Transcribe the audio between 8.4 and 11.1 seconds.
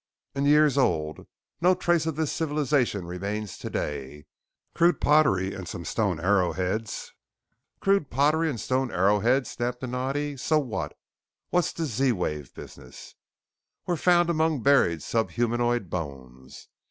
and stone arrowheads," snapped Donatti. "So what?